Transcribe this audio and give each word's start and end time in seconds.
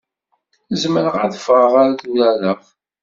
Zemreɣ 0.81 1.15
ad 1.25 1.33
ffɣeɣ 1.43 1.73
ad 1.83 1.99
urareɣ? 2.11 2.59